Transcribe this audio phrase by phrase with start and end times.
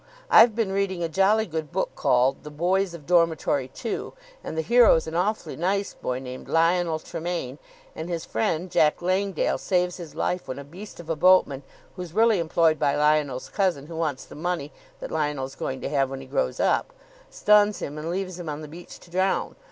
[0.31, 4.63] I've been reading a jolly good book called 'The Boys of Dormitory Two,' and the
[4.63, 7.59] hero's an awfully nice boy named Lionel Tremayne,
[7.95, 11.61] and his friend Jack Langdale saves his life when a beast of a boatman
[11.97, 16.09] who's really employed by Lionel's cousin who wants the money that Lionel's going to have
[16.09, 16.93] when he grows up
[17.29, 19.55] stuns him and leaves him on the beach to drown.